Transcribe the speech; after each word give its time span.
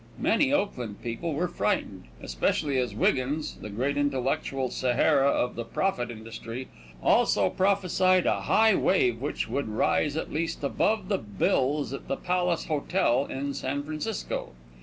Many 0.17 0.51
Oakland 0.51 1.03
people 1.03 1.35
were 1.35 1.47
frightened, 1.47 2.05
especially 2.23 2.79
as 2.79 2.95
Wiggins, 2.95 3.57
the 3.61 3.69
great 3.69 3.97
intellectual 3.97 4.71
Sahara 4.71 5.27
of 5.29 5.53
the 5.53 5.63
prophet 5.63 6.09
industry, 6.09 6.69
also 7.03 7.51
prophesied 7.51 8.25
a 8.25 8.41
high 8.41 8.73
wave 8.73 9.21
which 9.21 9.47
would 9.47 9.69
rise 9.69 10.17
at 10.17 10.33
least 10.33 10.63
above 10.63 11.07
the 11.07 11.19
bills 11.19 11.93
at 11.93 12.07
the 12.07 12.17
Palace 12.17 12.65
Hotel 12.65 13.27
in 13.27 13.53
San 13.53 13.83
Francisco. 13.83 14.53